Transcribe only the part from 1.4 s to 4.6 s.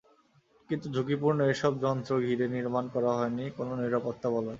এসব যন্ত্র ঘিরে নির্মাণ করা হয়নি কোনো নিরাপত্তা বলয়।